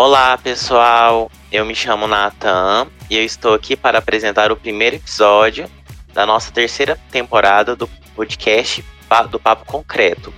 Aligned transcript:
Olá, 0.00 0.38
pessoal. 0.38 1.28
Eu 1.50 1.64
me 1.64 1.74
chamo 1.74 2.06
Nathan 2.06 2.86
e 3.10 3.16
eu 3.16 3.24
estou 3.24 3.52
aqui 3.52 3.74
para 3.76 3.98
apresentar 3.98 4.52
o 4.52 4.56
primeiro 4.56 4.94
episódio 4.94 5.68
da 6.14 6.24
nossa 6.24 6.52
terceira 6.52 6.96
temporada 7.10 7.74
do 7.74 7.88
podcast 8.14 8.84
do 9.28 9.40
Papo 9.40 9.64
Concreto. 9.64 10.32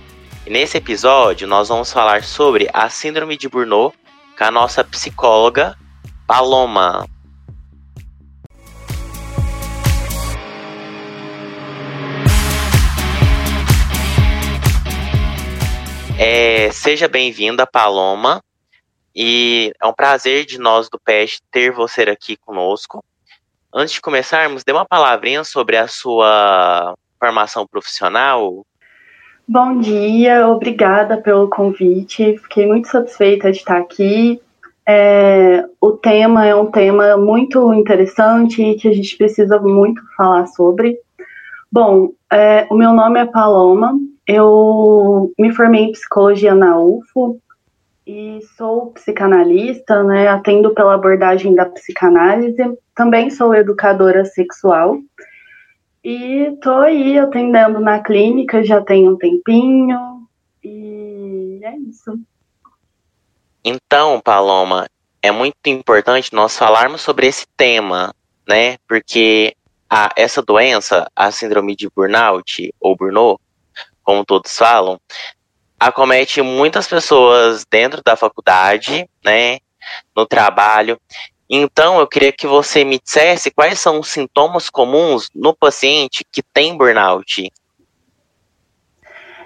E 0.47 0.49
nesse 0.49 0.79
episódio, 0.79 1.47
nós 1.47 1.69
vamos 1.69 1.93
falar 1.93 2.23
sobre 2.23 2.67
a 2.73 2.89
Síndrome 2.89 3.37
de 3.37 3.47
Burnout 3.47 3.95
com 4.35 4.43
a 4.43 4.49
nossa 4.49 4.83
psicóloga 4.83 5.77
Paloma. 6.25 7.07
É, 16.17 16.71
seja 16.71 17.07
bem-vinda, 17.07 17.67
Paloma. 17.67 18.41
E 19.15 19.73
é 19.81 19.85
um 19.85 19.93
prazer 19.93 20.45
de 20.45 20.57
nós 20.57 20.89
do 20.89 20.99
PES 20.99 21.41
ter 21.51 21.71
você 21.71 22.03
aqui 22.03 22.37
conosco. 22.37 23.03
Antes 23.73 23.93
de 23.93 24.01
começarmos, 24.01 24.63
dê 24.63 24.71
uma 24.71 24.85
palavrinha 24.85 25.43
sobre 25.43 25.77
a 25.77 25.87
sua 25.87 26.95
formação 27.19 27.65
profissional. 27.67 28.65
Bom 29.47 29.79
dia, 29.79 30.47
obrigada 30.47 31.17
pelo 31.17 31.49
convite. 31.49 32.37
Fiquei 32.43 32.67
muito 32.67 32.87
satisfeita 32.87 33.51
de 33.51 33.57
estar 33.57 33.77
aqui. 33.77 34.41
É, 34.87 35.63
o 35.79 35.91
tema 35.91 36.45
é 36.45 36.55
um 36.55 36.71
tema 36.71 37.15
muito 37.17 37.73
interessante 37.73 38.61
e 38.61 38.75
que 38.75 38.87
a 38.87 38.93
gente 38.93 39.17
precisa 39.17 39.59
muito 39.59 40.01
falar 40.17 40.47
sobre. 40.47 40.97
Bom, 41.71 42.11
é, 42.31 42.67
o 42.69 42.75
meu 42.75 42.91
nome 42.91 43.19
é 43.19 43.25
Paloma, 43.25 43.93
eu 44.27 45.31
me 45.37 45.53
formei 45.53 45.83
em 45.83 45.91
psicologia 45.91 46.53
na 46.53 46.77
UFO, 46.77 47.39
e 48.11 48.41
sou 48.57 48.91
psicanalista, 48.91 50.03
né? 50.03 50.27
Atendo 50.27 50.73
pela 50.73 50.95
abordagem 50.95 51.55
da 51.55 51.65
psicanálise. 51.65 52.57
Também 52.93 53.29
sou 53.31 53.55
educadora 53.55 54.25
sexual. 54.25 54.99
E 56.03 56.57
tô 56.61 56.73
aí 56.79 57.17
atendendo 57.17 57.79
na 57.79 58.03
clínica 58.03 58.63
já 58.65 58.81
tem 58.81 59.07
um 59.07 59.15
tempinho. 59.15 60.27
E 60.61 61.61
é 61.63 61.77
isso. 61.77 62.19
Então, 63.63 64.19
Paloma, 64.19 64.87
é 65.21 65.31
muito 65.31 65.55
importante 65.67 66.33
nós 66.33 66.57
falarmos 66.57 66.99
sobre 66.99 67.27
esse 67.27 67.45
tema, 67.55 68.13
né? 68.45 68.77
Porque 68.89 69.55
a, 69.89 70.09
essa 70.17 70.41
doença, 70.41 71.09
a 71.15 71.31
síndrome 71.31 71.77
de 71.77 71.89
burnout 71.89 72.73
ou 72.77 72.93
burnout, 72.93 73.41
como 74.03 74.25
todos 74.25 74.57
falam, 74.57 74.99
acomete 75.81 76.43
muitas 76.43 76.87
pessoas 76.87 77.65
dentro 77.65 78.03
da 78.05 78.15
faculdade, 78.15 79.09
né, 79.25 79.57
no 80.15 80.27
trabalho. 80.27 80.99
Então, 81.49 81.99
eu 81.99 82.05
queria 82.05 82.31
que 82.31 82.45
você 82.45 82.83
me 82.83 82.99
dissesse 83.03 83.49
quais 83.49 83.79
são 83.79 83.99
os 83.99 84.09
sintomas 84.09 84.69
comuns 84.69 85.29
no 85.33 85.55
paciente 85.55 86.23
que 86.31 86.43
tem 86.43 86.77
burnout. 86.77 87.51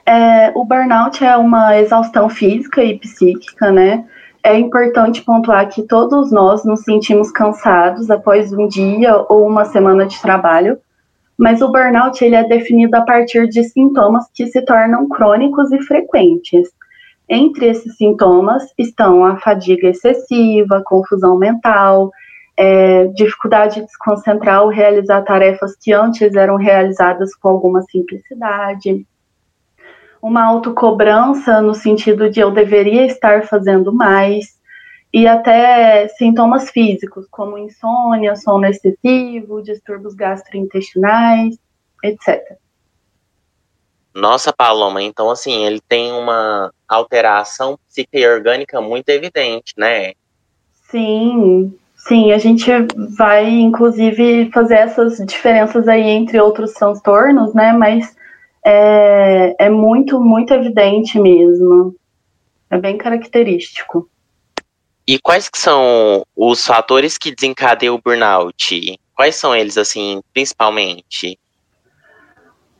É, 0.05 0.51
o 0.53 0.65
burnout 0.65 1.23
é 1.23 1.37
uma 1.37 1.79
exaustão 1.79 2.29
física 2.29 2.83
e 2.83 2.99
psíquica, 2.99 3.71
né? 3.71 4.05
É 4.43 4.59
importante 4.59 5.21
pontuar 5.21 5.69
que 5.69 5.83
todos 5.83 6.33
nós 6.33 6.65
nos 6.65 6.81
sentimos 6.81 7.31
cansados 7.31 8.11
após 8.11 8.51
um 8.51 8.67
dia 8.67 9.15
ou 9.29 9.47
uma 9.47 9.63
semana 9.63 10.05
de 10.05 10.21
trabalho, 10.21 10.77
mas 11.37 11.61
o 11.61 11.71
burnout 11.71 12.23
ele 12.23 12.35
é 12.35 12.43
definido 12.43 12.95
a 12.95 13.01
partir 13.01 13.47
de 13.47 13.63
sintomas 13.63 14.25
que 14.33 14.47
se 14.47 14.61
tornam 14.61 15.07
crônicos 15.09 15.71
e 15.71 15.81
frequentes. 15.81 16.69
Entre 17.27 17.67
esses 17.67 17.97
sintomas 17.97 18.63
estão 18.77 19.25
a 19.25 19.37
fadiga 19.37 19.89
excessiva, 19.89 20.83
confusão 20.85 21.37
mental, 21.37 22.11
é, 22.57 23.07
dificuldade 23.07 23.81
de 23.81 23.91
se 23.91 23.97
concentrar 23.97 24.63
ou 24.63 24.69
realizar 24.69 25.23
tarefas 25.23 25.75
que 25.75 25.91
antes 25.91 26.35
eram 26.35 26.55
realizadas 26.55 27.35
com 27.35 27.49
alguma 27.49 27.81
simplicidade, 27.81 29.05
uma 30.21 30.43
autocobrança 30.43 31.61
no 31.61 31.75
sentido 31.75 32.29
de 32.29 32.39
eu 32.39 32.49
deveria 32.49 33.05
estar 33.05 33.43
fazendo 33.43 33.93
mais, 33.93 34.54
e 35.15 35.25
até 35.27 36.09
sintomas 36.09 36.69
físicos, 36.69 37.25
como 37.31 37.57
insônia, 37.57 38.35
sono 38.35 38.65
excessivo, 38.65 39.63
distúrbios 39.63 40.13
gastrointestinais, 40.13 41.57
etc. 42.03 42.57
Nossa, 44.13 44.51
Paloma, 44.51 45.01
então 45.01 45.31
assim, 45.31 45.65
ele 45.65 45.79
tem 45.79 46.11
uma 46.11 46.69
alteração 46.85 47.79
psíquica 47.87 48.19
e 48.19 48.27
orgânica 48.27 48.81
muito 48.81 49.07
evidente, 49.07 49.73
né? 49.77 50.11
Sim, 50.91 51.73
sim, 51.95 52.33
a 52.33 52.37
gente 52.37 52.69
vai 53.15 53.47
inclusive 53.49 54.51
fazer 54.51 54.79
essas 54.79 55.17
diferenças 55.19 55.87
aí 55.87 56.09
entre 56.09 56.41
outros 56.41 56.73
transtornos, 56.73 57.53
né? 57.53 57.71
Mas 57.71 58.13
é, 58.65 59.55
é 59.57 59.69
muito, 59.69 60.19
muito 60.19 60.53
evidente 60.53 61.17
mesmo. 61.17 61.95
É 62.69 62.77
bem 62.77 62.97
característico. 62.97 64.09
E 65.07 65.19
quais 65.19 65.47
que 65.49 65.59
são 65.59 66.25
os 66.35 66.65
fatores 66.65 67.17
que 67.17 67.33
desencadeiam 67.33 67.95
o 67.95 68.01
burnout? 68.01 68.99
Quais 69.15 69.35
são 69.35 69.55
eles, 69.55 69.77
assim, 69.77 70.21
principalmente? 70.33 71.37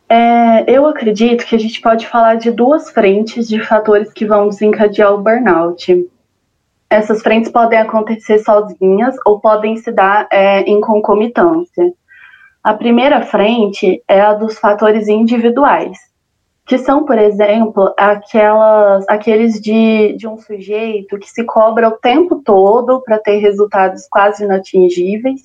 É, 0.09 0.69
eu 0.69 0.85
acredito 0.87 1.45
que 1.45 1.55
a 1.55 1.59
gente 1.59 1.79
pode 1.81 2.07
falar 2.07 2.35
de 2.35 2.51
duas 2.51 2.89
frentes 2.89 3.47
de 3.47 3.59
fatores 3.61 4.11
que 4.11 4.25
vão 4.25 4.49
desencadear 4.49 5.13
o 5.13 5.21
burnout. 5.21 6.07
Essas 6.89 7.21
frentes 7.21 7.51
podem 7.51 7.79
acontecer 7.79 8.39
sozinhas 8.39 9.15
ou 9.25 9.39
podem 9.39 9.77
se 9.77 9.91
dar 9.91 10.27
é, 10.31 10.61
em 10.61 10.81
concomitância. 10.81 11.93
A 12.63 12.73
primeira 12.73 13.21
frente 13.21 14.01
é 14.07 14.21
a 14.21 14.33
dos 14.33 14.57
fatores 14.57 15.07
individuais, 15.07 15.97
que 16.65 16.79
são, 16.79 17.05
por 17.05 17.17
exemplo, 17.17 17.93
aquelas, 17.95 19.05
aqueles 19.07 19.61
de, 19.61 20.13
de 20.17 20.27
um 20.27 20.37
sujeito 20.37 21.19
que 21.19 21.29
se 21.29 21.43
cobra 21.43 21.89
o 21.89 21.97
tempo 21.97 22.41
todo 22.43 23.01
para 23.03 23.19
ter 23.19 23.37
resultados 23.37 24.07
quase 24.09 24.43
inatingíveis, 24.43 25.41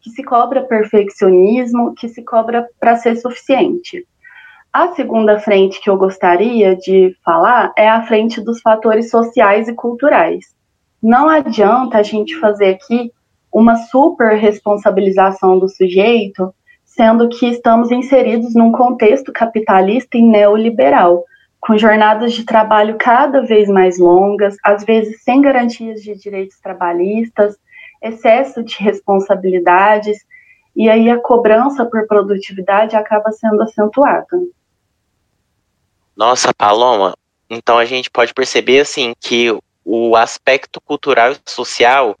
que 0.00 0.10
se 0.10 0.22
cobra 0.24 0.62
perfeccionismo, 0.62 1.94
que 1.94 2.08
se 2.08 2.22
cobra 2.24 2.68
para 2.80 2.96
ser 2.96 3.16
suficiente. 3.16 4.04
A 4.72 4.88
segunda 4.94 5.38
frente 5.38 5.80
que 5.80 5.88
eu 5.88 5.96
gostaria 5.96 6.74
de 6.76 7.16
falar 7.24 7.72
é 7.76 7.88
a 7.88 8.02
frente 8.02 8.40
dos 8.40 8.60
fatores 8.60 9.10
sociais 9.10 9.68
e 9.68 9.74
culturais. 9.74 10.44
Não 11.00 11.28
adianta 11.28 11.98
a 11.98 12.02
gente 12.02 12.38
fazer 12.38 12.70
aqui 12.70 13.12
uma 13.52 13.76
super 13.76 14.36
responsabilização 14.36 15.58
do 15.58 15.68
sujeito 15.68 16.52
sendo 16.98 17.28
que 17.28 17.46
estamos 17.46 17.92
inseridos 17.92 18.56
num 18.56 18.72
contexto 18.72 19.32
capitalista 19.32 20.18
e 20.18 20.20
neoliberal, 20.22 21.24
com 21.60 21.78
jornadas 21.78 22.32
de 22.32 22.44
trabalho 22.44 22.96
cada 22.98 23.40
vez 23.40 23.68
mais 23.68 24.00
longas, 24.00 24.56
às 24.64 24.82
vezes 24.82 25.22
sem 25.22 25.40
garantias 25.40 26.02
de 26.02 26.16
direitos 26.16 26.58
trabalhistas, 26.58 27.56
excesso 28.02 28.64
de 28.64 28.76
responsabilidades, 28.82 30.18
e 30.74 30.90
aí 30.90 31.08
a 31.08 31.20
cobrança 31.20 31.86
por 31.86 32.04
produtividade 32.08 32.96
acaba 32.96 33.30
sendo 33.30 33.62
acentuada. 33.62 34.26
Nossa, 36.16 36.52
Paloma, 36.52 37.14
então 37.48 37.78
a 37.78 37.84
gente 37.84 38.10
pode 38.10 38.34
perceber 38.34 38.80
assim 38.80 39.14
que 39.20 39.56
o 39.84 40.16
aspecto 40.16 40.80
cultural 40.80 41.30
e 41.30 41.38
social 41.46 42.16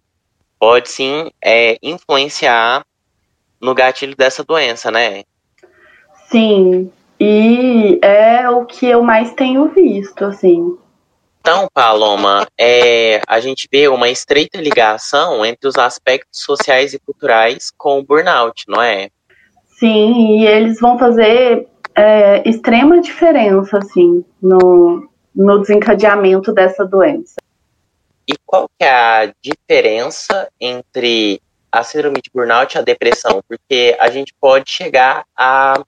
pode 0.56 0.88
sim 0.88 1.32
é, 1.42 1.76
influenciar 1.82 2.84
no 3.60 3.74
gatilho 3.74 4.16
dessa 4.16 4.44
doença, 4.44 4.90
né? 4.90 5.24
Sim, 6.30 6.90
e 7.18 7.98
é 8.02 8.48
o 8.50 8.64
que 8.64 8.86
eu 8.86 9.02
mais 9.02 9.32
tenho 9.32 9.68
visto, 9.68 10.24
assim. 10.24 10.76
Então, 11.40 11.66
Paloma, 11.72 12.46
é, 12.58 13.20
a 13.26 13.40
gente 13.40 13.66
vê 13.72 13.88
uma 13.88 14.10
estreita 14.10 14.60
ligação 14.60 15.44
entre 15.44 15.66
os 15.66 15.76
aspectos 15.76 16.40
sociais 16.40 16.92
e 16.92 16.98
culturais 16.98 17.72
com 17.76 17.98
o 17.98 18.04
burnout, 18.04 18.64
não 18.68 18.82
é? 18.82 19.08
Sim, 19.78 20.40
e 20.40 20.46
eles 20.46 20.78
vão 20.78 20.98
fazer 20.98 21.66
é, 21.94 22.48
extrema 22.48 23.00
diferença, 23.00 23.78
assim, 23.78 24.24
no, 24.42 25.08
no 25.34 25.58
desencadeamento 25.60 26.52
dessa 26.52 26.84
doença. 26.84 27.36
E 28.28 28.34
qual 28.44 28.68
que 28.78 28.84
é 28.84 28.90
a 28.90 29.32
diferença 29.42 30.50
entre 30.60 31.40
a 31.70 31.82
síndrome 31.82 32.20
de 32.22 32.30
burnout 32.32 32.74
e 32.74 32.78
a 32.78 32.82
depressão, 32.82 33.42
porque 33.48 33.96
a 34.00 34.10
gente 34.10 34.34
pode 34.40 34.70
chegar 34.70 35.24
a 35.36 35.80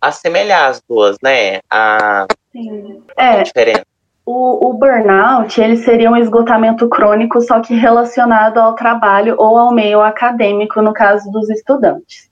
assemelhar 0.00 0.68
as 0.68 0.82
duas, 0.88 1.16
né? 1.22 1.60
A, 1.70 2.26
Sim. 2.52 3.02
É, 3.16 3.40
a 3.40 3.42
diferença. 3.42 3.84
O, 4.24 4.70
o, 4.70 4.72
burnout, 4.72 5.60
ele 5.60 5.76
seria 5.76 6.10
um 6.10 6.16
esgotamento 6.16 6.88
crônico, 6.88 7.40
só 7.40 7.60
que 7.60 7.74
relacionado 7.74 8.58
ao 8.58 8.74
trabalho 8.74 9.36
ou 9.38 9.56
ao 9.56 9.72
meio 9.72 10.00
acadêmico, 10.00 10.82
no 10.82 10.92
caso 10.92 11.30
dos 11.30 11.48
estudantes. 11.48 12.28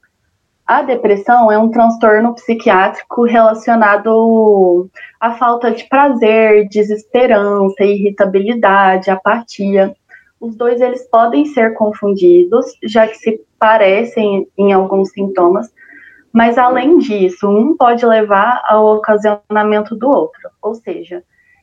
A 0.67 0.83
depressão 0.83 1.53
é 1.53 1.59
um 1.59 1.71
transtorno 1.71 2.35
psiquiátrico 2.35 3.25
relacionado 3.25 4.89
à 5.21 5.35
falta 5.35 5.71
de 5.71 5.85
prazer, 5.85 6.67
desesperança, 6.69 7.85
irritabilidade, 7.85 9.11
apatia, 9.11 9.95
os 10.45 10.57
dois 10.57 10.81
eles 10.81 11.09
podem 11.09 11.47
ser 11.47 11.75
confundidos, 11.75 12.67
já 12.83 13.07
que 13.07 13.17
se 13.17 13.41
parecem 13.59 14.47
em 14.59 14.73
alguns 14.73 15.11
sintomas, 15.11 15.73
mas 16.33 16.59
além 16.59 16.99
disso, 16.99 17.49
um 17.49 17.77
pode 17.77 18.05
levar 18.05 18.63
ao 18.69 18.97
ocasionamento 18.97 19.97
do 19.97 20.09
outro. 20.09 20.51
Ou 20.61 20.75
seja, 20.75 21.23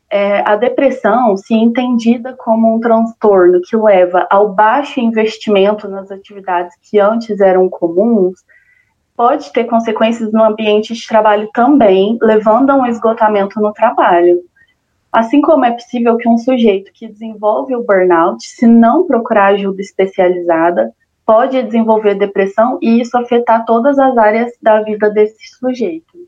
é, 0.09 0.41
a 0.49 0.55
depressão, 0.55 1.37
se 1.37 1.53
entendida 1.53 2.33
como 2.37 2.75
um 2.75 2.79
transtorno 2.79 3.61
que 3.61 3.77
leva 3.77 4.25
ao 4.29 4.49
baixo 4.49 4.99
investimento 4.99 5.87
nas 5.87 6.09
atividades 6.09 6.75
que 6.81 6.99
antes 6.99 7.39
eram 7.39 7.69
comuns, 7.69 8.39
pode 9.15 9.51
ter 9.53 9.65
consequências 9.65 10.31
no 10.31 10.43
ambiente 10.43 10.93
de 10.93 11.07
trabalho 11.07 11.49
também, 11.53 12.17
levando 12.21 12.71
a 12.71 12.75
um 12.75 12.85
esgotamento 12.85 13.59
no 13.61 13.71
trabalho. 13.71 14.41
Assim 15.11 15.41
como 15.41 15.65
é 15.65 15.71
possível 15.71 16.15
que 16.17 16.29
um 16.29 16.37
sujeito 16.37 16.91
que 16.93 17.07
desenvolve 17.07 17.75
o 17.75 17.83
burnout, 17.83 18.47
se 18.47 18.65
não 18.65 19.05
procurar 19.05 19.53
ajuda 19.53 19.81
especializada, 19.81 20.93
pode 21.25 21.61
desenvolver 21.61 22.15
depressão 22.15 22.79
e 22.81 23.01
isso 23.01 23.17
afetar 23.17 23.65
todas 23.65 23.99
as 23.99 24.17
áreas 24.17 24.51
da 24.61 24.81
vida 24.81 25.09
desse 25.09 25.57
sujeito. 25.59 26.27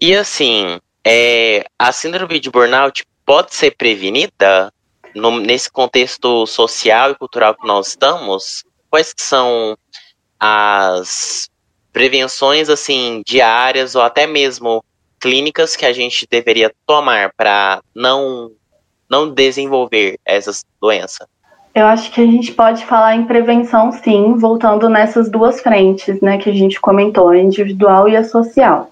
E 0.00 0.14
assim, 0.14 0.78
é, 1.04 1.64
a 1.78 1.92
síndrome 1.92 2.40
de 2.40 2.50
burnout 2.50 3.04
pode 3.24 3.54
ser 3.54 3.76
prevenida 3.76 4.72
no, 5.14 5.38
nesse 5.40 5.70
contexto 5.70 6.46
social 6.46 7.10
e 7.10 7.14
cultural 7.14 7.54
que 7.54 7.66
nós 7.66 7.88
estamos? 7.88 8.64
Quais 8.90 9.12
são 9.16 9.76
as 10.38 11.50
prevenções 11.92 12.68
assim 12.68 13.22
diárias 13.26 13.94
ou 13.94 14.02
até 14.02 14.26
mesmo 14.26 14.84
clínicas 15.20 15.76
que 15.76 15.86
a 15.86 15.92
gente 15.92 16.26
deveria 16.30 16.72
tomar 16.86 17.32
para 17.36 17.80
não 17.94 18.50
não 19.08 19.32
desenvolver 19.32 20.18
essas 20.24 20.64
doenças? 20.80 21.26
Eu 21.74 21.86
acho 21.86 22.10
que 22.10 22.20
a 22.20 22.26
gente 22.26 22.52
pode 22.52 22.84
falar 22.86 23.14
em 23.14 23.26
prevenção, 23.26 23.92
sim, 23.92 24.34
voltando 24.34 24.88
nessas 24.88 25.30
duas 25.30 25.60
frentes, 25.60 26.20
né, 26.20 26.38
que 26.38 26.48
a 26.48 26.52
gente 26.52 26.80
comentou, 26.80 27.28
a 27.28 27.38
individual 27.38 28.08
e 28.08 28.16
a 28.16 28.24
social. 28.24 28.90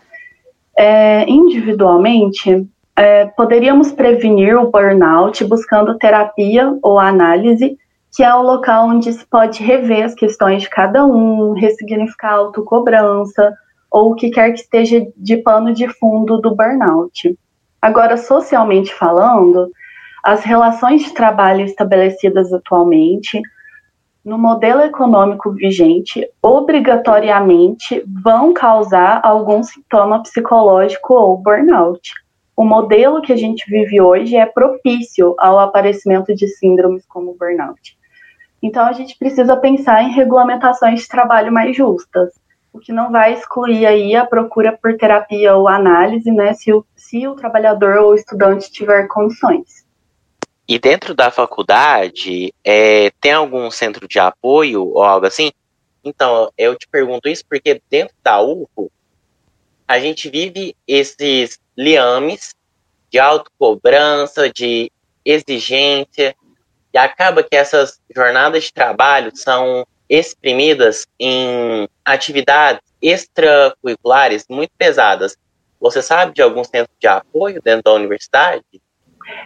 É, 0.78 1.24
individualmente, 1.28 2.68
é, 2.94 3.24
poderíamos 3.24 3.90
prevenir 3.90 4.56
o 4.56 4.70
burnout 4.70 5.42
buscando 5.44 5.98
terapia 5.98 6.76
ou 6.82 6.98
análise, 6.98 7.78
que 8.14 8.22
é 8.22 8.34
o 8.34 8.42
local 8.42 8.88
onde 8.88 9.12
se 9.12 9.26
pode 9.26 9.62
rever 9.62 10.04
as 10.04 10.14
questões 10.14 10.62
de 10.62 10.68
cada 10.68 11.04
um, 11.04 11.52
ressignificar 11.52 12.32
a 12.32 12.36
autocobrança, 12.36 13.52
ou 13.94 14.10
o 14.10 14.14
que 14.16 14.28
quer 14.28 14.50
que 14.50 14.58
esteja 14.58 15.06
de 15.16 15.36
pano 15.36 15.72
de 15.72 15.86
fundo 15.86 16.40
do 16.40 16.52
burnout. 16.52 17.38
Agora, 17.80 18.16
socialmente 18.16 18.92
falando, 18.92 19.70
as 20.24 20.42
relações 20.42 21.04
de 21.04 21.14
trabalho 21.14 21.64
estabelecidas 21.64 22.52
atualmente, 22.52 23.40
no 24.24 24.36
modelo 24.36 24.80
econômico 24.80 25.52
vigente, 25.52 26.28
obrigatoriamente 26.42 28.02
vão 28.24 28.52
causar 28.52 29.20
algum 29.22 29.62
sintoma 29.62 30.20
psicológico 30.24 31.14
ou 31.14 31.36
burnout. 31.36 32.10
O 32.56 32.64
modelo 32.64 33.22
que 33.22 33.32
a 33.32 33.36
gente 33.36 33.64
vive 33.70 34.00
hoje 34.00 34.34
é 34.34 34.44
propício 34.44 35.36
ao 35.38 35.60
aparecimento 35.60 36.34
de 36.34 36.48
síndromes 36.48 37.06
como 37.06 37.36
burnout. 37.38 37.96
Então, 38.60 38.86
a 38.86 38.92
gente 38.92 39.16
precisa 39.16 39.56
pensar 39.56 40.02
em 40.02 40.10
regulamentações 40.10 41.02
de 41.02 41.08
trabalho 41.08 41.52
mais 41.52 41.76
justas, 41.76 42.32
o 42.74 42.80
que 42.80 42.92
não 42.92 43.12
vai 43.12 43.34
excluir 43.34 43.86
aí 43.86 44.16
a 44.16 44.26
procura 44.26 44.76
por 44.76 44.96
terapia 44.96 45.54
ou 45.54 45.68
análise, 45.68 46.28
né, 46.32 46.52
se 46.54 46.72
o, 46.72 46.84
se 46.96 47.24
o 47.28 47.36
trabalhador 47.36 47.98
ou 47.98 48.16
estudante 48.16 48.70
tiver 48.70 49.06
condições. 49.06 49.86
E 50.66 50.76
dentro 50.76 51.14
da 51.14 51.30
faculdade, 51.30 52.52
é, 52.64 53.12
tem 53.20 53.30
algum 53.30 53.70
centro 53.70 54.08
de 54.08 54.18
apoio 54.18 54.88
ou 54.88 55.04
algo 55.04 55.24
assim? 55.24 55.52
Então, 56.02 56.50
eu 56.58 56.74
te 56.74 56.88
pergunto 56.88 57.28
isso 57.28 57.44
porque 57.48 57.80
dentro 57.88 58.14
da 58.24 58.42
UFO, 58.42 58.90
a 59.86 60.00
gente 60.00 60.28
vive 60.28 60.74
esses 60.88 61.60
liames 61.78 62.56
de 63.08 63.20
autocobrança, 63.20 64.50
de 64.50 64.90
exigência, 65.24 66.34
e 66.92 66.98
acaba 66.98 67.44
que 67.44 67.54
essas 67.54 68.00
jornadas 68.14 68.64
de 68.64 68.72
trabalho 68.72 69.30
são 69.36 69.86
exprimidas 70.08 71.06
em 71.18 71.88
atividades 72.04 72.82
extracurriculares 73.00 74.44
muito 74.48 74.72
pesadas. 74.76 75.36
Você 75.80 76.00
sabe 76.00 76.32
de 76.32 76.42
algum 76.42 76.64
centro 76.64 76.92
de 76.98 77.06
apoio 77.06 77.60
dentro 77.62 77.82
da 77.84 77.92
universidade? 77.92 78.62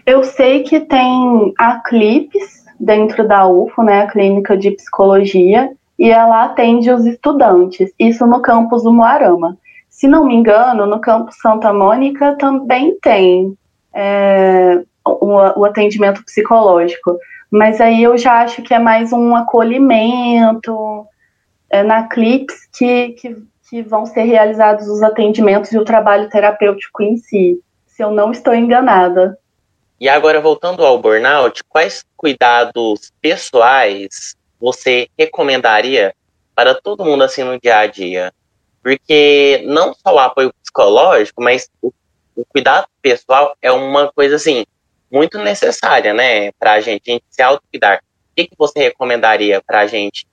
Eu 0.06 0.22
sei 0.22 0.62
que 0.62 0.80
tem 0.80 1.52
a 1.58 1.80
CLIPS 1.80 2.64
dentro 2.78 3.26
da 3.26 3.46
UFO, 3.46 3.82
né, 3.82 4.02
a 4.02 4.06
Clínica 4.06 4.56
de 4.56 4.70
Psicologia, 4.72 5.72
e 5.98 6.10
ela 6.10 6.44
atende 6.44 6.90
os 6.90 7.04
estudantes, 7.04 7.92
isso 7.98 8.24
no 8.24 8.40
campus 8.40 8.84
do 8.84 8.92
Moarama. 8.92 9.58
Se 9.88 10.06
não 10.06 10.26
me 10.26 10.34
engano, 10.34 10.86
no 10.86 11.00
campus 11.00 11.36
Santa 11.40 11.72
Mônica 11.72 12.36
também 12.36 12.96
tem 13.00 13.56
é, 13.92 14.80
o, 15.04 15.60
o 15.60 15.64
atendimento 15.64 16.24
psicológico, 16.24 17.18
mas 17.50 17.80
aí 17.80 18.02
eu 18.02 18.16
já 18.18 18.42
acho 18.42 18.62
que 18.62 18.74
é 18.74 18.78
mais 18.78 19.12
um 19.12 19.34
acolhimento 19.34 21.06
é, 21.70 21.82
na 21.82 22.06
CLIPS 22.08 22.68
que, 22.72 23.08
que, 23.10 23.36
que 23.68 23.82
vão 23.82 24.04
ser 24.04 24.22
realizados 24.22 24.86
os 24.88 25.02
atendimentos 25.02 25.72
e 25.72 25.78
o 25.78 25.84
trabalho 25.84 26.28
terapêutico 26.28 27.02
em 27.02 27.16
si, 27.16 27.60
se 27.86 28.02
eu 28.02 28.10
não 28.10 28.32
estou 28.32 28.54
enganada. 28.54 29.38
E 30.00 30.08
agora, 30.08 30.40
voltando 30.40 30.84
ao 30.84 30.98
burnout, 30.98 31.64
quais 31.64 32.04
cuidados 32.16 33.12
pessoais 33.20 34.36
você 34.60 35.08
recomendaria 35.18 36.14
para 36.54 36.74
todo 36.74 37.04
mundo 37.04 37.24
assim 37.24 37.42
no 37.42 37.58
dia 37.58 37.78
a 37.78 37.86
dia? 37.86 38.32
Porque 38.82 39.64
não 39.66 39.92
só 39.94 40.14
o 40.14 40.18
apoio 40.18 40.52
psicológico, 40.62 41.42
mas 41.42 41.68
o, 41.82 41.92
o 42.36 42.44
cuidado 42.44 42.86
pessoal 43.02 43.56
é 43.60 43.72
uma 43.72 44.12
coisa 44.12 44.36
assim 44.36 44.64
muito 45.10 45.38
necessária, 45.38 46.12
né, 46.12 46.52
para 46.52 46.72
a 46.72 46.80
gente, 46.80 47.22
se 47.28 47.42
autocuidar. 47.42 47.98
O 47.98 48.34
que, 48.36 48.46
que 48.46 48.56
você 48.56 48.80
recomendaria 48.80 49.62
para 49.66 49.80
a 49.80 49.86
gente 49.86 50.26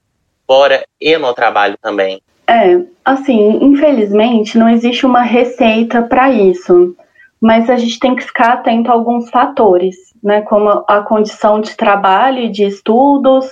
fora 0.45 0.86
e 1.00 1.18
no 1.18 1.33
trabalho 1.33 1.77
também? 1.81 2.22
É, 2.48 2.80
assim, 3.04 3.57
infelizmente 3.63 4.57
não 4.57 4.69
existe 4.69 5.06
uma 5.06 5.24
receita 5.24 6.04
para 6.04 6.30
isso 6.30 6.95
mas 7.45 7.69
a 7.69 7.78
gente 7.78 7.99
tem 7.99 8.16
que 8.16 8.23
ficar 8.23 8.54
atento 8.54 8.90
a 8.90 8.94
alguns 8.94 9.30
fatores, 9.30 9.95
né, 10.23 10.42
como 10.42 10.83
a 10.88 11.02
condição 11.02 11.61
de 11.61 11.76
trabalho 11.76 12.40
e 12.40 12.49
de 12.49 12.64
estudos, 12.64 13.45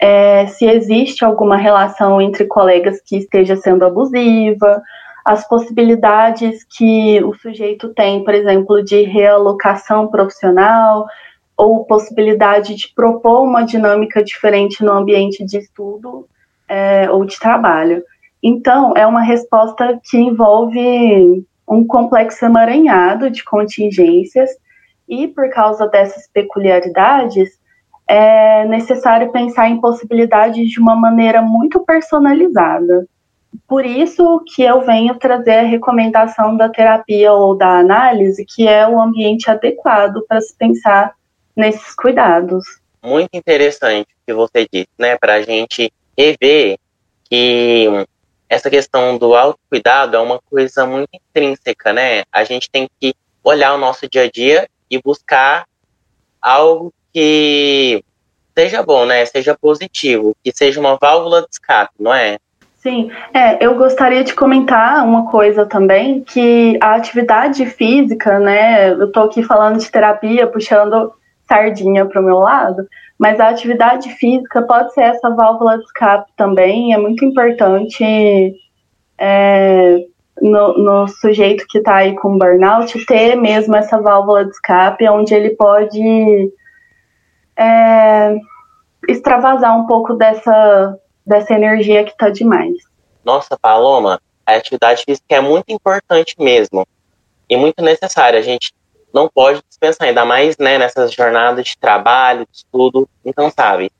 é, 0.00 0.46
se 0.48 0.66
existe 0.66 1.24
alguma 1.24 1.56
relação 1.56 2.20
entre 2.20 2.44
colegas 2.46 3.00
que 3.00 3.18
esteja 3.18 3.54
sendo 3.54 3.84
abusiva, 3.84 4.82
as 5.26 5.46
possibilidades 5.48 6.64
que 6.64 7.20
o 7.24 7.34
sujeito 7.34 7.92
tem, 7.92 8.22
por 8.22 8.32
exemplo, 8.32 8.80
de 8.80 9.02
realocação 9.02 10.06
profissional, 10.06 11.04
ou 11.56 11.84
possibilidade 11.84 12.76
de 12.76 12.92
propor 12.94 13.42
uma 13.42 13.64
dinâmica 13.64 14.22
diferente 14.22 14.84
no 14.84 14.92
ambiente 14.92 15.44
de 15.44 15.58
estudo 15.58 16.28
é, 16.68 17.10
ou 17.10 17.24
de 17.24 17.36
trabalho. 17.40 18.04
Então, 18.40 18.92
é 18.96 19.04
uma 19.04 19.22
resposta 19.22 19.98
que 20.04 20.16
envolve 20.16 21.44
um 21.68 21.84
complexo 21.84 22.44
emaranhado 22.44 23.28
de 23.28 23.42
contingências 23.42 24.50
e, 25.08 25.26
por 25.26 25.50
causa 25.50 25.88
dessas 25.88 26.28
peculiaridades, 26.28 27.58
é 28.06 28.64
necessário 28.66 29.32
pensar 29.32 29.68
em 29.68 29.80
possibilidades 29.80 30.68
de 30.68 30.78
uma 30.78 30.94
maneira 30.94 31.42
muito 31.42 31.80
personalizada. 31.84 33.08
Por 33.66 33.84
isso 33.84 34.42
que 34.54 34.62
eu 34.62 34.82
venho 34.82 35.18
trazer 35.18 35.58
a 35.58 35.62
recomendação 35.62 36.56
da 36.56 36.68
terapia 36.68 37.32
ou 37.32 37.56
da 37.56 37.78
análise, 37.78 38.44
que 38.44 38.68
é 38.68 38.86
o 38.86 39.00
ambiente 39.00 39.50
adequado 39.50 40.24
para 40.28 40.40
se 40.40 40.54
pensar 40.56 41.14
nesses 41.54 41.94
cuidados. 41.94 42.64
Muito 43.02 43.30
interessante 43.34 44.08
o 44.12 44.26
que 44.26 44.34
você 44.34 44.66
disse, 44.70 44.90
né? 44.98 45.16
Para 45.16 45.34
a 45.34 45.42
gente 45.42 45.92
rever 46.16 46.78
que 47.24 47.86
essa 48.48 48.70
questão 48.70 49.18
do 49.18 49.34
autocuidado 49.34 50.16
é 50.16 50.20
uma 50.20 50.40
coisa 50.50 50.86
muito 50.86 51.08
intrínseca, 51.12 51.92
né? 51.92 52.24
A 52.30 52.44
gente 52.44 52.70
tem 52.70 52.88
que 53.00 53.14
olhar 53.42 53.74
o 53.74 53.78
nosso 53.78 54.08
dia 54.08 54.24
a 54.24 54.30
dia 54.30 54.68
e 54.90 55.00
buscar 55.00 55.66
algo 56.40 56.92
que 57.12 58.04
seja 58.56 58.82
bom, 58.82 59.04
né? 59.04 59.24
Seja 59.26 59.56
positivo, 59.56 60.36
que 60.42 60.52
seja 60.52 60.78
uma 60.78 60.96
válvula 60.96 61.42
de 61.42 61.48
escape, 61.52 61.94
não 61.98 62.14
é? 62.14 62.38
Sim, 62.86 63.10
é, 63.34 63.66
eu 63.66 63.74
gostaria 63.74 64.22
de 64.22 64.32
comentar 64.32 65.04
uma 65.04 65.28
coisa 65.28 65.66
também, 65.66 66.22
que 66.22 66.78
a 66.80 66.94
atividade 66.94 67.66
física, 67.66 68.38
né? 68.38 68.92
Eu 68.92 69.10
tô 69.10 69.22
aqui 69.22 69.42
falando 69.42 69.80
de 69.80 69.90
terapia, 69.90 70.46
puxando 70.46 71.12
sardinha 71.48 72.06
para 72.06 72.20
o 72.20 72.24
meu 72.24 72.38
lado, 72.38 72.86
mas 73.18 73.40
a 73.40 73.48
atividade 73.48 74.08
física 74.10 74.62
pode 74.62 74.94
ser 74.94 75.00
essa 75.02 75.30
válvula 75.30 75.78
de 75.78 75.82
escape 75.82 76.30
também, 76.36 76.94
é 76.94 76.96
muito 76.96 77.24
importante 77.24 78.54
é, 79.18 79.96
no, 80.40 80.78
no, 80.78 81.08
sujeito 81.08 81.66
que 81.68 81.78
está 81.78 81.96
aí 81.96 82.14
com 82.14 82.38
burnout 82.38 83.04
ter 83.04 83.34
mesmo 83.34 83.74
essa 83.74 84.00
válvula 84.00 84.44
de 84.44 84.52
escape, 84.52 85.08
onde 85.08 85.34
ele 85.34 85.56
pode 85.56 86.52
é, 87.56 88.36
extravasar 89.08 89.76
um 89.76 89.88
pouco 89.88 90.14
dessa, 90.14 90.96
dessa 91.26 91.54
energia 91.54 92.04
que 92.04 92.12
está 92.12 92.30
demais. 92.30 92.76
Nossa, 93.24 93.58
Paloma, 93.58 94.20
a 94.46 94.54
atividade 94.54 95.02
física 95.04 95.34
é 95.34 95.40
muito 95.40 95.70
importante 95.70 96.36
mesmo 96.38 96.86
e 97.48 97.56
muito 97.56 97.82
necessária. 97.82 98.38
A 98.38 98.42
gente 98.42 98.72
não 99.12 99.28
pode 99.28 99.62
dispensar, 99.68 100.08
ainda 100.08 100.24
mais 100.24 100.56
né, 100.58 100.78
nessas 100.78 101.12
jornadas 101.12 101.64
de 101.64 101.78
trabalho, 101.78 102.46
de 102.50 102.58
estudo 102.58 103.08
incansáveis. 103.24 103.90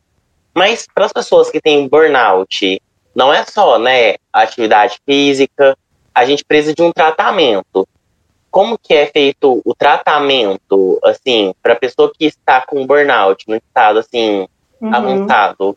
Mas 0.55 0.87
para 0.95 1.07
as 1.07 1.13
pessoas 1.13 1.51
que 1.51 1.61
têm 1.61 1.89
burnout, 1.89 2.81
não 3.15 3.33
é 3.33 3.45
só 3.45 3.79
né, 3.79 4.15
a 4.33 4.43
atividade 4.43 4.99
física, 5.05 5.77
a 6.15 6.25
gente 6.25 6.45
precisa 6.45 6.75
de 6.75 6.83
um 6.83 6.93
tratamento. 6.93 7.87
Como 8.51 8.79
que 8.79 8.95
é 8.95 9.07
feito 9.07 9.61
o 9.65 9.75
tratamento, 9.75 10.99
assim, 11.05 11.55
para 11.63 11.73
a 11.73 11.77
pessoa 11.77 12.11
que 12.17 12.25
está 12.25 12.61
com 12.61 12.87
burnout, 12.87 13.45
no 13.49 13.57
estado, 13.57 13.99
assim, 13.99 14.47
uhum. 14.81 14.95
avançado, 14.95 15.77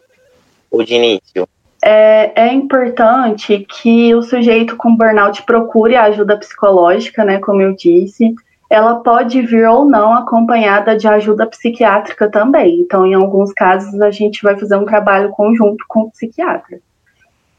ou 0.72 0.84
de 0.84 0.96
início? 0.96 1.48
É, 1.82 2.48
é, 2.48 2.54
importante 2.54 3.66
que 3.68 4.14
o 4.14 4.22
sujeito 4.22 4.76
com 4.76 4.96
burnout 4.96 5.44
procure 5.44 5.96
a 5.96 6.04
ajuda 6.04 6.38
psicológica, 6.38 7.24
né, 7.24 7.40
como 7.40 7.62
eu 7.62 7.74
disse. 7.74 8.34
Ela 8.70 8.96
pode 8.98 9.42
vir 9.42 9.68
ou 9.68 9.86
não 9.86 10.14
acompanhada 10.14 10.96
de 10.96 11.08
ajuda 11.08 11.48
psiquiátrica 11.48 12.30
também. 12.30 12.82
Então, 12.82 13.06
em 13.06 13.16
alguns 13.16 13.52
casos, 13.54 14.00
a 14.02 14.12
gente 14.12 14.44
vai 14.44 14.58
fazer 14.58 14.76
um 14.76 14.86
trabalho 14.86 15.30
conjunto 15.30 15.84
com 15.88 16.02
o 16.02 16.12
psiquiatra. 16.12 16.80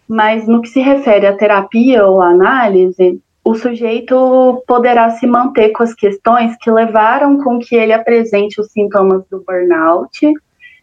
Mas 0.07 0.47
no 0.47 0.61
que 0.61 0.69
se 0.69 0.81
refere 0.81 1.27
à 1.27 1.37
terapia 1.37 2.07
ou 2.07 2.21
análise, 2.21 3.21
o 3.45 3.55
sujeito 3.55 4.63
poderá 4.67 5.11
se 5.11 5.27
manter 5.27 5.71
com 5.71 5.83
as 5.83 5.95
questões 5.95 6.57
que 6.61 6.71
levaram 6.71 7.43
com 7.43 7.59
que 7.59 7.75
ele 7.75 7.93
apresente 7.93 8.61
os 8.61 8.71
sintomas 8.71 9.25
do 9.31 9.43
burnout 9.45 10.33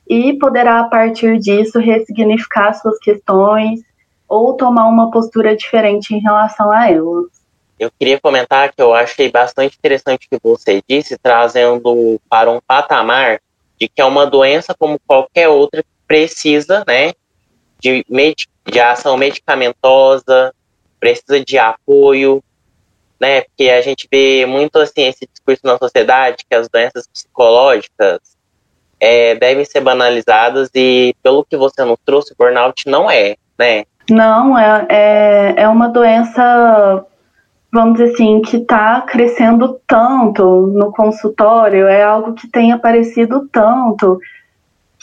e 0.10 0.34
poderá, 0.34 0.80
a 0.80 0.84
partir 0.86 1.38
disso, 1.40 1.80
ressignificar 1.80 2.74
suas 2.74 2.98
questões 3.00 3.82
ou 4.28 4.54
tomar 4.56 4.88
uma 4.88 5.12
postura 5.12 5.56
diferente 5.56 6.14
em 6.14 6.20
relação 6.20 6.72
a 6.72 6.90
elas. 6.90 7.26
Eu 7.80 7.92
queria 7.92 8.20
comentar 8.20 8.74
que 8.74 8.82
eu 8.82 8.94
achei 8.94 9.30
bastante 9.30 9.78
interessante 9.78 10.26
o 10.26 10.36
que 10.36 10.42
você 10.42 10.82
disse, 10.88 11.18
trazendo 11.18 12.20
para 12.28 12.50
um 12.50 12.60
patamar 12.66 13.40
de 13.80 13.88
que 13.88 14.02
é 14.02 14.06
uma 14.06 14.26
doença 14.26 14.74
como 14.78 15.00
qualquer 15.06 15.48
outra 15.48 15.84
que 15.84 15.90
precisa, 16.08 16.84
né, 16.88 17.14
de, 17.80 18.04
de 18.66 18.80
ação 18.80 19.16
medicamentosa, 19.16 20.54
precisa 21.00 21.40
de 21.40 21.60
apoio, 21.60 22.44
né, 23.20 23.42
porque 23.42 23.70
a 23.70 23.82
gente 23.82 24.08
vê 24.12 24.46
muito 24.48 24.78
assim 24.80 25.04
esse 25.04 25.28
discurso 25.32 25.62
na 25.64 25.78
sociedade 25.78 26.46
que 26.50 26.56
as 26.56 26.68
doenças 26.68 27.08
psicológicas 27.08 28.37
é, 29.00 29.36
devem 29.36 29.66
ser 29.66 29.82
banalizadas 29.82 30.70
e 30.74 31.16
pelo 31.22 31.46
que 31.46 31.56
você 31.56 31.84
nos 31.84 32.00
trouxe, 32.06 32.36
burnout 32.38 32.88
não 32.88 33.10
é, 33.10 33.36
né? 33.58 33.86
Não, 34.10 34.58
é, 34.58 34.86
é, 34.90 35.54
é 35.58 35.68
uma 35.68 35.90
doença, 35.90 37.06
vamos 37.72 38.00
dizer 38.00 38.14
assim, 38.14 38.42
que 38.42 38.58
está 38.58 39.02
crescendo 39.02 39.80
tanto 39.86 40.68
no 40.68 40.92
consultório, 40.92 41.88
é 41.88 42.04
algo 42.04 42.34
que 42.34 42.48
tem 42.48 42.72
aparecido 42.72 43.48
tanto 43.52 44.20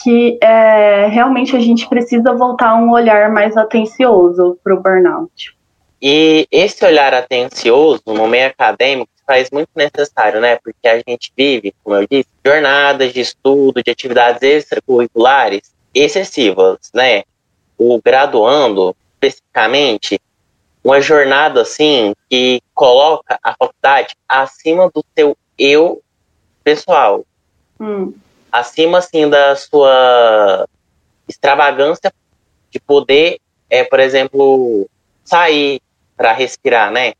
que 0.02 0.38
é, 0.42 1.06
realmente 1.06 1.56
a 1.56 1.60
gente 1.60 1.88
precisa 1.88 2.32
voltar 2.32 2.74
um 2.74 2.90
olhar 2.90 3.30
mais 3.30 3.56
atencioso 3.56 4.58
para 4.62 4.74
o 4.74 4.80
burnout. 4.80 5.54
E 6.02 6.46
esse 6.50 6.84
olhar 6.84 7.14
atencioso 7.14 8.02
no 8.06 8.26
meio 8.26 8.48
acadêmico 8.48 9.13
faz 9.26 9.50
muito 9.50 9.70
necessário, 9.74 10.40
né? 10.40 10.56
Porque 10.56 10.86
a 10.86 11.02
gente 11.06 11.32
vive, 11.36 11.74
como 11.82 11.96
eu 11.96 12.06
disse, 12.08 12.28
jornadas 12.44 13.12
de 13.12 13.20
estudo, 13.20 13.82
de 13.82 13.90
atividades 13.90 14.42
extracurriculares 14.42 15.74
excessivas, 15.94 16.78
né? 16.92 17.22
O 17.78 18.00
graduando, 18.02 18.94
especificamente, 19.14 20.20
uma 20.82 21.00
jornada 21.00 21.62
assim 21.62 22.14
que 22.28 22.60
coloca 22.74 23.38
a 23.42 23.54
faculdade 23.54 24.14
acima 24.28 24.90
do 24.94 25.04
seu 25.16 25.36
eu 25.58 26.02
pessoal. 26.62 27.24
Hum. 27.80 28.12
Acima, 28.52 28.98
assim, 28.98 29.28
da 29.28 29.56
sua 29.56 30.68
extravagância 31.28 32.12
de 32.70 32.78
poder, 32.78 33.40
é, 33.70 33.82
por 33.82 33.98
exemplo, 33.98 34.88
sair 35.24 35.80
para 36.16 36.32
respirar, 36.32 36.90
né? 36.90 37.14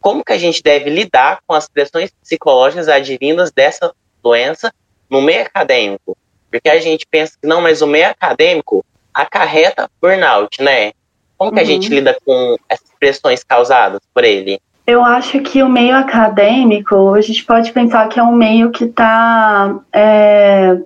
Como 0.00 0.24
que 0.24 0.32
a 0.32 0.38
gente 0.38 0.62
deve 0.62 0.90
lidar 0.90 1.40
com 1.46 1.54
as 1.54 1.68
pressões 1.68 2.10
psicológicas 2.22 2.88
advindas 2.88 3.52
dessa 3.52 3.92
doença 4.22 4.72
no 5.08 5.20
meio 5.20 5.42
acadêmico. 5.42 6.16
Porque 6.50 6.68
a 6.68 6.80
gente 6.80 7.06
pensa 7.08 7.36
que 7.40 7.46
não, 7.46 7.60
mas 7.60 7.82
o 7.82 7.86
meio 7.86 8.08
acadêmico 8.08 8.84
acarreta 9.14 9.88
burnout, 10.00 10.62
né? 10.62 10.92
Como 11.36 11.52
que 11.52 11.58
uhum. 11.58 11.62
a 11.62 11.66
gente 11.66 11.88
uhum. 11.88 11.94
lida 11.94 12.16
com 12.24 12.56
essas 12.68 12.90
pressões 12.98 13.44
causadas 13.44 14.00
por 14.12 14.24
ele? 14.24 14.60
Eu 14.86 15.04
acho 15.04 15.40
que 15.40 15.62
o 15.62 15.68
meio 15.68 15.94
acadêmico, 15.94 17.14
a 17.14 17.20
gente 17.20 17.44
pode 17.44 17.72
pensar 17.72 18.08
que 18.08 18.18
é 18.18 18.22
um 18.22 18.34
meio 18.34 18.70
que 18.70 18.84
está 18.84 19.78
é, 19.92 20.76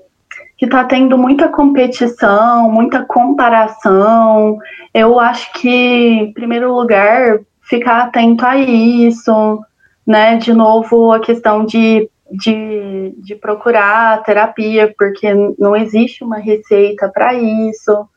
que 0.57 0.67
está 0.67 0.85
tendo 0.85 1.17
muita 1.17 1.49
competição, 1.49 2.71
muita 2.71 3.03
comparação. 3.05 4.59
Eu 4.93 5.19
acho 5.19 5.53
que, 5.55 5.69
em 5.69 6.33
primeiro 6.33 6.75
lugar, 6.75 7.41
ficar 7.75 8.03
atento 8.03 8.45
a 8.45 8.57
isso, 8.57 9.61
né? 10.07 10.37
De 10.37 10.53
novo, 10.53 11.13
a 11.13 11.21
questão 11.21 11.65
de, 11.65 12.09
de, 12.31 13.15
de 13.19 13.35
procurar 13.35 14.23
terapia, 14.23 14.95
porque 14.97 15.33
não 15.59 15.75
existe 15.75 16.23
uma 16.23 16.39
receita 16.39 17.09
para 17.09 17.35
isso, 17.35 18.09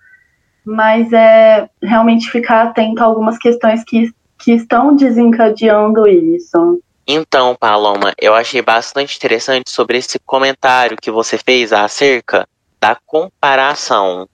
mas 0.66 1.12
é 1.14 1.70
realmente 1.82 2.30
ficar 2.30 2.64
atento 2.64 3.02
a 3.02 3.06
algumas 3.06 3.38
questões 3.38 3.84
que, 3.84 4.12
que 4.38 4.52
estão 4.52 4.96
desencadeando 4.96 6.08
isso. 6.08 6.82
Então, 7.08 7.56
Paloma, 7.56 8.14
eu 8.20 8.36
achei 8.36 8.62
bastante 8.62 9.16
interessante 9.16 9.72
sobre 9.72 9.98
esse 9.98 10.20
comentário 10.20 10.98
que 11.02 11.10
você 11.10 11.38
fez 11.38 11.72
acerca 11.72 12.46
da 12.82 12.98
comparação, 13.06 14.28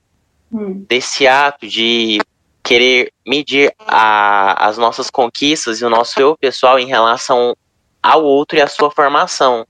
hum. 0.51 0.83
desse 0.89 1.27
ato 1.27 1.67
de 1.67 2.19
querer 2.63 3.11
medir 3.27 3.73
a, 3.79 4.67
as 4.67 4.77
nossas 4.77 5.09
conquistas 5.09 5.81
e 5.81 5.85
o 5.85 5.89
nosso 5.89 6.19
eu 6.19 6.37
pessoal 6.37 6.79
em 6.79 6.87
relação 6.87 7.55
ao 8.01 8.23
outro 8.23 8.57
e 8.57 8.61
à 8.61 8.67
sua 8.67 8.89
formação, 8.89 9.65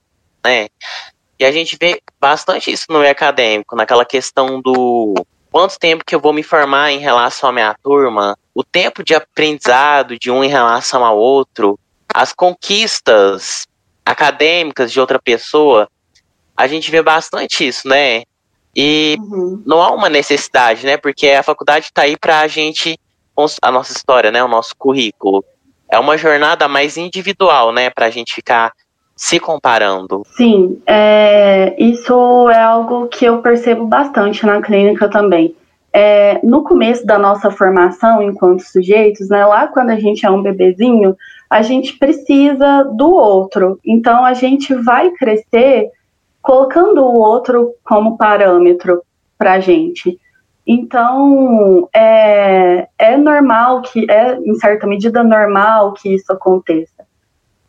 né? 0.45 0.67
E 1.39 1.45
a 1.45 1.51
gente 1.51 1.77
vê 1.79 2.01
bastante 2.19 2.71
isso 2.71 2.85
no 2.89 2.99
meio 2.99 3.11
acadêmico, 3.11 3.75
naquela 3.75 4.05
questão 4.05 4.61
do 4.61 5.13
quanto 5.51 5.77
tempo 5.77 6.05
que 6.05 6.15
eu 6.15 6.19
vou 6.19 6.33
me 6.33 6.43
formar 6.43 6.91
em 6.91 6.99
relação 6.99 7.49
à 7.49 7.53
minha 7.53 7.75
turma, 7.83 8.37
o 8.55 8.63
tempo 8.63 9.03
de 9.03 9.13
aprendizado 9.13 10.17
de 10.17 10.31
um 10.31 10.43
em 10.43 10.49
relação 10.49 11.03
ao 11.03 11.17
outro, 11.17 11.79
as 12.13 12.31
conquistas 12.31 13.67
acadêmicas 14.05 14.91
de 14.91 14.99
outra 14.99 15.19
pessoa, 15.19 15.87
a 16.55 16.67
gente 16.67 16.91
vê 16.91 17.01
bastante 17.01 17.67
isso, 17.67 17.87
né? 17.87 18.23
E 18.75 19.17
uhum. 19.19 19.61
não 19.65 19.81
há 19.81 19.91
uma 19.91 20.09
necessidade, 20.09 20.85
né? 20.85 20.97
Porque 20.97 21.29
a 21.29 21.43
faculdade 21.43 21.85
está 21.85 22.03
aí 22.03 22.17
para 22.17 22.39
a 22.39 22.47
gente 22.47 22.97
a 23.61 23.71
nossa 23.71 23.91
história, 23.91 24.31
né? 24.31 24.43
O 24.43 24.47
nosso 24.47 24.75
currículo. 24.77 25.43
É 25.91 25.99
uma 25.99 26.17
jornada 26.17 26.67
mais 26.67 26.97
individual, 26.97 27.71
né? 27.71 27.89
Para 27.89 28.07
a 28.07 28.09
gente 28.09 28.33
ficar 28.33 28.73
se 29.15 29.39
comparando. 29.39 30.23
Sim, 30.35 30.81
é, 30.87 31.75
isso 31.77 32.49
é 32.49 32.61
algo 32.61 33.07
que 33.07 33.25
eu 33.25 33.41
percebo 33.41 33.85
bastante 33.85 34.45
na 34.45 34.61
clínica 34.61 35.07
também. 35.07 35.55
É, 35.95 36.39
no 36.43 36.63
começo 36.63 37.05
da 37.05 37.19
nossa 37.19 37.51
formação 37.51 38.21
enquanto 38.23 38.61
sujeitos, 38.61 39.29
né, 39.29 39.45
lá 39.45 39.67
quando 39.67 39.91
a 39.91 39.99
gente 39.99 40.25
é 40.25 40.29
um 40.29 40.41
bebezinho, 40.41 41.15
a 41.47 41.61
gente 41.61 41.99
precisa 41.99 42.83
do 42.83 43.13
outro. 43.13 43.79
Então 43.85 44.25
a 44.25 44.33
gente 44.33 44.73
vai 44.73 45.11
crescer 45.11 45.91
colocando 46.43 47.01
o 47.01 47.17
outro 47.17 47.73
como 47.83 48.17
parâmetro 48.17 49.01
para 49.37 49.53
a 49.53 49.59
gente. 49.59 50.19
Então, 50.67 51.89
é, 51.95 52.87
é 52.99 53.17
normal 53.17 53.81
que, 53.81 54.05
é 54.11 54.35
em 54.35 54.53
certa 54.55 54.85
medida 54.85 55.23
normal 55.23 55.93
que 55.93 56.13
isso 56.13 56.31
aconteça. 56.31 57.03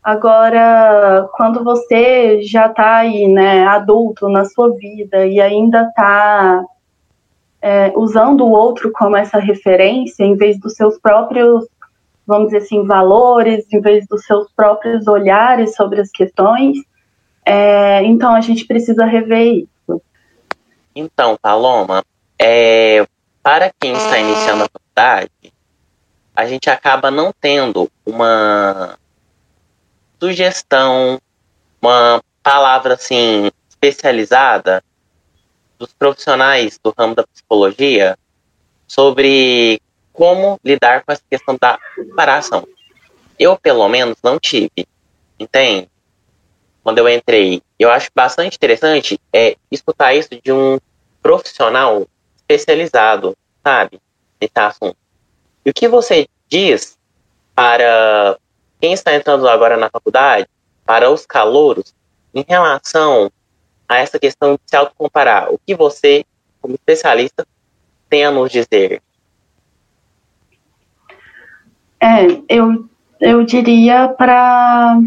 Agora, 0.02 1.28
quando 1.34 1.64
você 1.64 2.42
já 2.42 2.66
está 2.66 2.96
aí, 2.96 3.26
né, 3.26 3.64
adulto 3.66 4.28
na 4.28 4.44
sua 4.44 4.74
vida 4.76 5.24
e 5.24 5.40
ainda 5.40 5.84
está 5.88 6.62
é, 7.62 7.92
usando 7.96 8.44
o 8.44 8.50
outro 8.50 8.90
como 8.92 9.16
essa 9.16 9.38
referência, 9.38 10.24
em 10.24 10.36
vez 10.36 10.58
dos 10.58 10.74
seus 10.74 10.98
próprios, 10.98 11.66
vamos 12.26 12.46
dizer 12.46 12.58
assim, 12.58 12.84
valores, 12.84 13.64
em 13.72 13.80
vez 13.80 14.06
dos 14.06 14.24
seus 14.26 14.50
próprios 14.52 15.06
olhares 15.06 15.74
sobre 15.74 16.00
as 16.00 16.10
questões, 16.10 16.76
é, 17.44 18.02
então 18.04 18.34
a 18.34 18.40
gente 18.40 18.66
precisa 18.66 19.04
rever 19.04 19.64
isso. 19.64 20.02
Então, 20.94 21.36
Paloma, 21.40 22.04
é, 22.38 23.06
para 23.42 23.72
quem 23.78 23.92
está 23.92 24.18
iniciando 24.18 24.64
a 24.64 24.68
faculdade, 24.68 25.52
a 26.34 26.46
gente 26.46 26.70
acaba 26.70 27.10
não 27.10 27.32
tendo 27.38 27.90
uma 28.04 28.98
sugestão, 30.18 31.20
uma 31.80 32.22
palavra 32.42 32.94
assim 32.94 33.50
especializada 33.68 34.82
dos 35.78 35.92
profissionais 35.92 36.78
do 36.82 36.94
ramo 36.96 37.14
da 37.14 37.26
psicologia 37.26 38.16
sobre 38.86 39.80
como 40.12 40.58
lidar 40.64 41.04
com 41.04 41.12
essa 41.12 41.22
questão 41.28 41.56
da 41.60 41.78
comparação. 41.94 42.66
Eu, 43.38 43.58
pelo 43.58 43.88
menos, 43.88 44.16
não 44.22 44.38
tive. 44.38 44.86
Entende? 45.38 45.88
Quando 46.84 46.98
eu 46.98 47.08
entrei, 47.08 47.62
eu 47.78 47.90
acho 47.90 48.10
bastante 48.14 48.56
interessante 48.56 49.18
é 49.32 49.56
escutar 49.70 50.14
isso 50.14 50.28
de 50.44 50.52
um 50.52 50.78
profissional 51.22 52.06
especializado, 52.36 53.34
sabe, 53.64 53.98
nesse 54.38 54.52
assunto. 54.58 54.96
E 55.64 55.70
o 55.70 55.72
que 55.72 55.88
você 55.88 56.28
diz 56.46 56.98
para 57.54 58.36
quem 58.78 58.92
está 58.92 59.14
entrando 59.14 59.48
agora 59.48 59.78
na 59.78 59.88
faculdade, 59.88 60.46
para 60.84 61.10
os 61.10 61.24
calouros, 61.24 61.94
em 62.34 62.44
relação 62.46 63.32
a 63.88 63.96
essa 63.96 64.18
questão 64.18 64.56
de 64.56 64.60
se 64.66 64.76
autocomparar? 64.76 65.50
O 65.50 65.58
que 65.58 65.74
você, 65.74 66.26
como 66.60 66.74
especialista, 66.74 67.46
tem 68.10 68.26
a 68.26 68.30
nos 68.30 68.52
dizer? 68.52 69.00
É, 71.98 72.26
eu, 72.46 72.86
eu 73.18 73.42
diria 73.42 74.08
para 74.08 74.98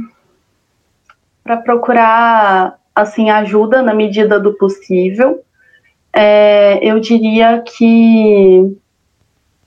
para 1.48 1.58
procurar 1.58 2.78
assim 2.94 3.30
ajuda 3.30 3.82
na 3.82 3.94
medida 3.94 4.38
do 4.40 4.54
possível. 4.54 5.42
É, 6.14 6.80
eu 6.84 7.00
diria 7.00 7.64
que 7.66 8.78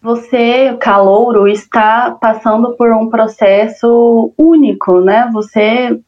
você, 0.03 0.77
calouro, 0.79 1.49
está 1.49 2.11
passando 2.11 2.73
por 2.77 2.93
um 2.93 3.09
processo 3.09 4.33
único, 4.37 5.01
né? 5.01 5.29
Você 5.33 5.99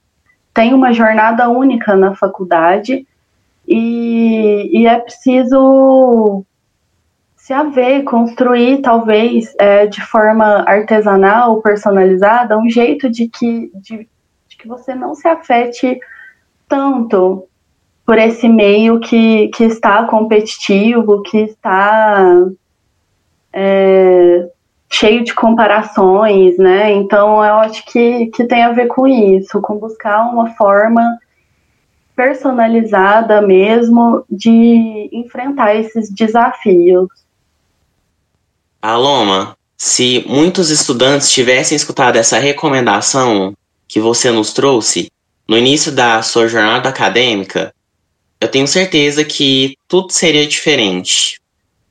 tem 0.52 0.75
uma 0.75 0.93
jornada 0.93 1.49
única 1.49 1.97
na 1.97 2.14
faculdade 2.14 3.07
e, 3.67 4.71
e 4.73 4.87
é 4.87 4.99
preciso 4.99 6.45
se 7.37 7.52
haver, 7.52 8.05
construir, 8.05 8.83
talvez, 8.83 9.55
é, 9.59 9.87
de 9.87 10.00
forma 10.00 10.64
artesanal, 10.67 11.61
personalizada, 11.61 12.59
um 12.59 12.71
jeito 12.71 13.11
de 13.11 13.29
que, 13.29 13.71
de, 13.75 14.09
que 14.62 14.69
você 14.69 14.95
não 14.95 15.12
se 15.14 15.26
afete 15.26 15.99
tanto 16.69 17.49
por 18.07 18.16
esse 18.16 18.49
meio 18.49 19.00
que, 19.00 19.49
que 19.49 19.64
está 19.64 20.04
competitivo, 20.04 21.23
que 21.23 21.38
está 21.38 22.47
é, 23.52 24.49
cheio 24.88 25.25
de 25.25 25.35
comparações, 25.35 26.57
né? 26.59 26.92
Então 26.92 27.45
eu 27.45 27.57
acho 27.57 27.85
que, 27.87 28.26
que 28.26 28.45
tem 28.45 28.62
a 28.62 28.73
ver 28.73 28.87
com 28.87 29.07
isso, 29.07 29.61
com 29.61 29.78
buscar 29.78 30.23
uma 30.31 30.50
forma 30.50 31.19
personalizada 32.14 33.42
mesmo 33.42 34.25
de 34.31 35.09
enfrentar 35.12 35.75
esses 35.75 36.09
desafios. 36.09 37.09
Aloma, 38.81 39.57
se 39.76 40.25
muitos 40.28 40.71
estudantes 40.71 41.31
tivessem 41.33 41.75
escutado 41.75 42.16
essa 42.16 42.38
recomendação 42.38 43.54
que 43.93 44.01
você 44.01 44.31
nos 44.31 44.55
trouxe 44.55 45.13
no 45.47 45.59
início 45.59 45.93
da 45.93 46.23
sua 46.23 46.49
jornada 46.49 46.89
acadêmica, 46.89 47.75
eu 48.41 48.49
tenho 48.49 48.67
certeza 48.67 49.23
que 49.23 49.77
tudo 49.87 50.11
seria 50.15 50.47
diferente. 50.47 51.39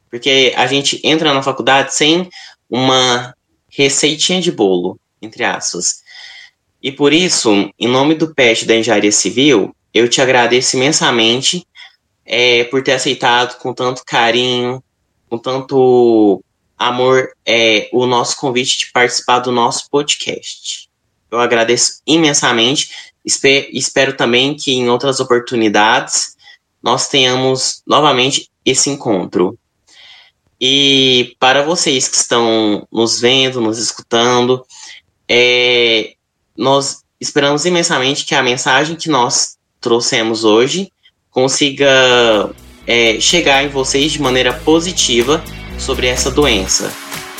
Porque 0.09 0.51
a 0.57 0.65
gente 0.65 0.99
entra 1.03 1.31
na 1.31 1.43
faculdade 1.43 1.93
sem 1.93 2.27
uma 2.67 3.35
receitinha 3.69 4.41
de 4.41 4.51
bolo, 4.51 4.99
entre 5.21 5.43
aspas. 5.43 6.01
E 6.81 6.91
por 6.91 7.13
isso, 7.13 7.71
em 7.77 7.87
nome 7.87 8.15
do 8.15 8.33
PET 8.33 8.65
da 8.65 8.75
Engenharia 8.75 9.11
Civil, 9.11 9.71
eu 9.93 10.09
te 10.09 10.23
agradeço 10.23 10.77
imensamente 10.77 11.67
é, 12.25 12.63
por 12.63 12.81
ter 12.81 12.93
aceitado 12.93 13.59
com 13.59 13.75
tanto 13.75 14.03
carinho, 14.03 14.83
com 15.29 15.37
tanto 15.37 16.43
amor 16.79 17.29
é, 17.45 17.89
o 17.93 18.07
nosso 18.07 18.37
convite 18.37 18.79
de 18.79 18.91
participar 18.91 19.37
do 19.37 19.51
nosso 19.51 19.87
podcast. 19.87 20.89
Eu 21.31 21.39
agradeço 21.39 22.01
imensamente. 22.05 22.89
Espe 23.25 23.69
espero 23.71 24.13
também 24.17 24.55
que 24.55 24.73
em 24.73 24.89
outras 24.89 25.19
oportunidades 25.19 26.35
nós 26.83 27.07
tenhamos 27.07 27.81
novamente 27.87 28.49
esse 28.65 28.89
encontro. 28.89 29.57
E 30.59 31.35
para 31.39 31.63
vocês 31.63 32.07
que 32.07 32.15
estão 32.15 32.87
nos 32.91 33.19
vendo, 33.19 33.61
nos 33.61 33.79
escutando, 33.79 34.63
é, 35.27 36.13
nós 36.55 37.01
esperamos 37.19 37.65
imensamente 37.65 38.25
que 38.25 38.35
a 38.35 38.43
mensagem 38.43 38.95
que 38.95 39.09
nós 39.09 39.57
trouxemos 39.79 40.43
hoje 40.43 40.91
consiga 41.31 42.53
é, 42.85 43.19
chegar 43.19 43.63
em 43.63 43.69
vocês 43.69 44.11
de 44.11 44.21
maneira 44.21 44.53
positiva 44.53 45.43
sobre 45.79 46.07
essa 46.07 46.29
doença. 46.29 46.93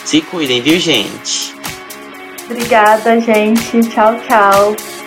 Se 0.03 0.21
cuidem, 0.21 0.61
viu, 0.61 0.79
gente? 0.79 1.60
Obrigada, 2.51 3.17
gente. 3.21 3.79
Tchau, 3.89 4.13
tchau. 4.27 5.00